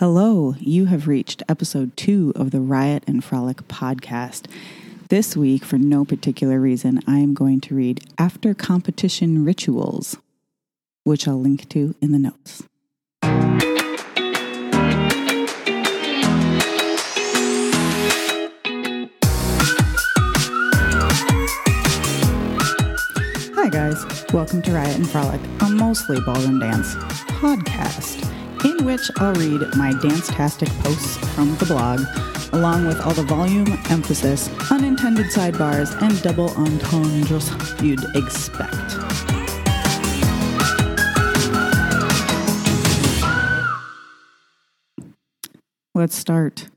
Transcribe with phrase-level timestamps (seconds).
[0.00, 4.50] Hello, you have reached episode two of the Riot and Frolic podcast.
[5.08, 10.16] This week, for no particular reason, I am going to read After Competition Rituals,
[11.04, 12.64] which I'll link to in the notes.
[23.54, 24.04] Hi, guys.
[24.32, 26.96] Welcome to Riot and Frolic, a mostly ballroom dance
[27.38, 28.28] podcast,
[28.64, 32.00] in which I'll read my dance-tastic posts from the blog,
[32.52, 37.50] along with all the volume, emphasis, unintended sidebars, and double entendres
[37.82, 38.96] you'd expect.
[45.94, 46.68] Let's start.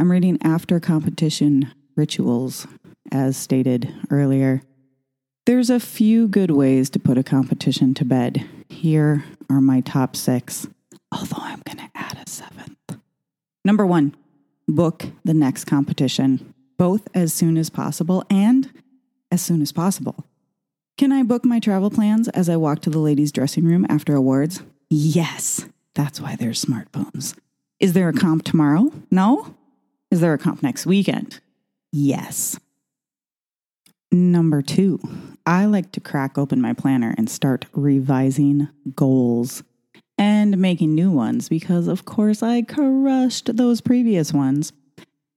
[0.00, 2.66] I'm reading After Competition Rituals,
[3.12, 4.62] as stated earlier.
[5.46, 8.46] There's a few good ways to put a competition to bed.
[8.68, 10.66] Here are my top six,
[11.12, 12.98] although I'm going to add a seventh.
[13.64, 14.14] Number one,
[14.66, 18.70] book the next competition, both as soon as possible and
[19.30, 20.24] as soon as possible.
[20.96, 24.14] Can I book my travel plans as I walk to the ladies' dressing room after
[24.14, 24.62] awards?
[24.90, 27.36] Yes, that's why there's smartphones.
[27.78, 28.90] Is there a comp tomorrow?
[29.10, 29.54] No?
[30.10, 31.40] Is there a comp next weekend?
[31.92, 32.58] Yes.
[34.10, 34.98] Number two,
[35.46, 39.62] I like to crack open my planner and start revising goals
[40.38, 44.72] and making new ones because, of course, I crushed those previous ones.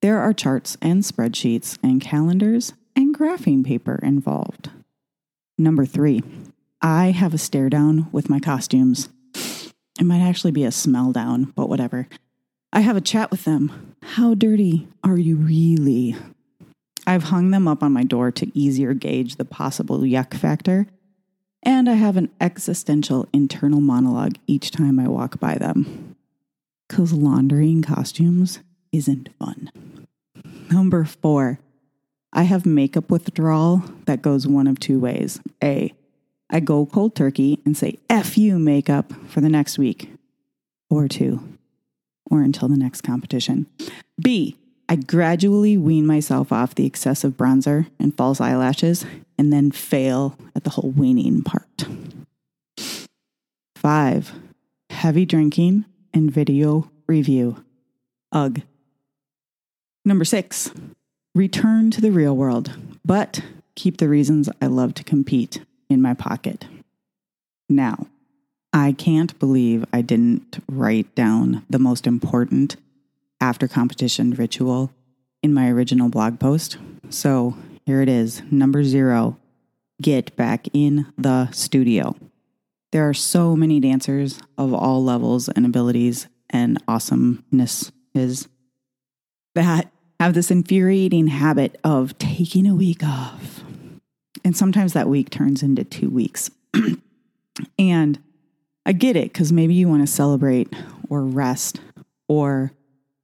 [0.00, 4.70] There are charts and spreadsheets and calendars and graphing paper involved.
[5.58, 6.22] Number three,
[6.80, 9.10] I have a stare down with my costumes.
[10.00, 12.08] It might actually be a smell down, but whatever.
[12.72, 13.94] I have a chat with them.
[14.02, 16.16] How dirty are you really?
[17.06, 20.86] I've hung them up on my door to easier gauge the possible yuck factor,
[21.66, 26.14] and I have an existential internal monologue each time I walk by them.
[26.88, 28.60] Because laundering costumes
[28.92, 29.72] isn't fun.
[30.70, 31.58] Number four,
[32.32, 35.40] I have makeup withdrawal that goes one of two ways.
[35.62, 35.92] A,
[36.48, 40.12] I go cold turkey and say F you makeup for the next week,
[40.88, 41.40] or two,
[42.30, 43.66] or until the next competition.
[44.22, 44.56] B,
[44.88, 49.04] I gradually wean myself off the excessive bronzer and false eyelashes
[49.38, 51.86] and then fail at the whole weaning part.
[53.76, 54.32] Five,
[54.90, 57.64] heavy drinking and video review.
[58.32, 58.62] Ugh.
[60.04, 60.70] Number six,
[61.34, 63.42] return to the real world, but
[63.74, 66.66] keep the reasons I love to compete in my pocket.
[67.68, 68.06] Now,
[68.72, 72.76] I can't believe I didn't write down the most important
[73.40, 74.90] after competition ritual
[75.42, 76.78] in my original blog post.
[77.10, 78.42] So here it is.
[78.50, 79.38] Number zero
[80.02, 82.14] get back in the studio.
[82.92, 88.48] There are so many dancers of all levels and abilities and awesomeness is
[89.54, 93.62] that have this infuriating habit of taking a week off.
[94.44, 96.50] And sometimes that week turns into two weeks.
[97.78, 98.18] and
[98.84, 100.72] I get it because maybe you want to celebrate
[101.08, 101.80] or rest
[102.28, 102.72] or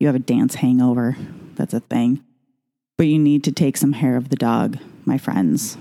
[0.00, 1.16] you have a dance hangover.
[1.54, 2.24] That's a thing.
[2.98, 5.76] But you need to take some hair of the dog, my friends.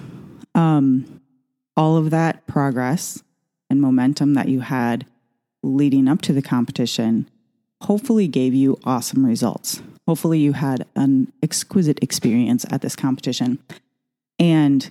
[0.55, 1.21] Um,
[1.77, 3.23] all of that progress
[3.69, 5.05] and momentum that you had
[5.63, 7.29] leading up to the competition
[7.83, 9.81] hopefully gave you awesome results.
[10.07, 13.59] Hopefully, you had an exquisite experience at this competition.
[14.39, 14.89] And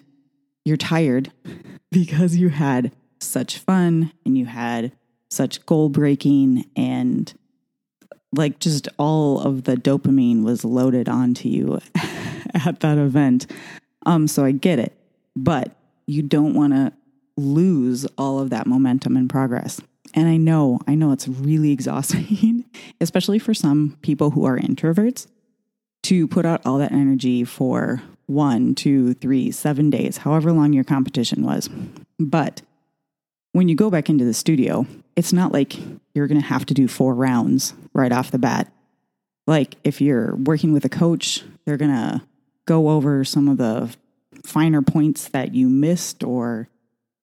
[0.65, 1.33] you're tired
[1.91, 4.93] because you had such fun and you had
[5.29, 7.33] such goal breaking and
[8.33, 11.81] like just all of the dopamine was loaded onto you
[12.55, 13.51] at that event.
[14.07, 14.93] Um, so I get it,
[15.37, 15.73] but
[16.07, 16.93] you don't want to
[17.37, 19.81] lose all of that momentum and progress.
[20.15, 22.65] And I know, I know it's really exhausting,
[23.01, 25.27] especially for some people who are introverts,
[26.05, 30.85] to put out all that energy for one, two, three, seven days, however long your
[30.85, 31.69] competition was.
[32.19, 32.63] But
[33.53, 34.87] when you go back into the studio,
[35.17, 35.77] it's not like
[36.15, 38.73] you're going to have to do four rounds right off the bat.
[39.47, 42.23] Like if you're working with a coach, they're going to
[42.67, 43.95] go over some of the
[44.45, 46.69] finer points that you missed or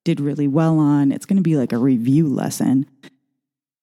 [0.04, 1.12] did really well on.
[1.12, 2.86] It's going to be like a review lesson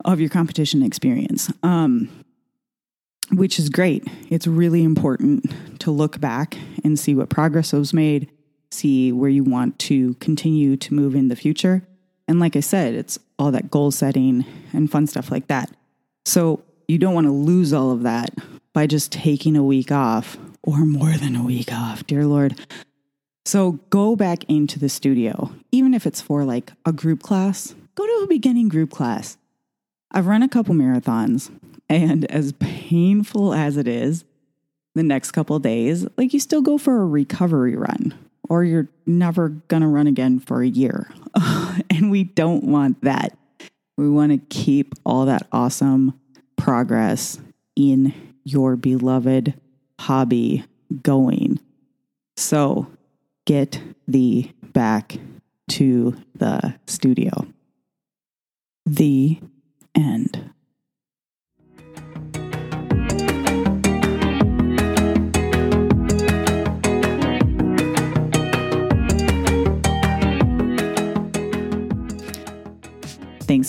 [0.05, 2.09] of your competition experience, um,
[3.33, 4.07] which is great.
[4.31, 8.31] It's really important to look back and see what progress was made,
[8.71, 11.83] see where you want to continue to move in the future
[12.27, 15.71] and like I said, it's all that goal setting and fun stuff like that.
[16.25, 18.31] So you don't want to lose all of that
[18.73, 22.59] by just taking a week off or more than a week off, dear Lord.
[23.45, 28.07] So go back into the studio, even if it's for like a group class, go
[28.07, 29.37] to a beginning group class.
[30.11, 31.51] I've run a couple marathons
[31.89, 34.25] And as painful as it is,
[34.95, 38.15] the next couple days, like you still go for a recovery run
[38.49, 41.11] or you're never to run again for a year.
[41.91, 43.37] and we don't want that.
[43.97, 46.19] We want to keep all that awesome
[46.65, 47.39] progress
[47.77, 49.53] in your beloved
[50.01, 50.65] hobby
[51.03, 51.61] going.
[52.39, 52.87] So
[53.45, 55.19] get the back
[55.69, 57.47] to the studio.
[58.87, 59.41] The
[59.95, 60.54] end.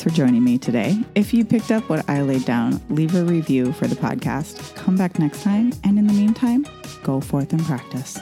[0.06, 1.04] For joining me today.
[1.16, 4.76] If you picked up what I laid down, leave a review for the podcast.
[4.76, 5.74] Come back next time.
[5.84, 6.68] And in the meantime,
[7.02, 8.20] go forth and practice.